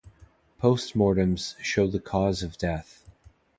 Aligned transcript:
Post-mortems 0.57 1.55
show 1.61 1.85
the 1.85 1.99
cause 1.99 2.41
of 2.41 2.57
death. 2.57 3.07